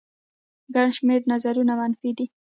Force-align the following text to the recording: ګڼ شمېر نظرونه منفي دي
ګڼ 0.75 0.87
شمېر 0.97 1.21
نظرونه 1.31 1.73
منفي 1.79 2.11
دي 2.17 2.25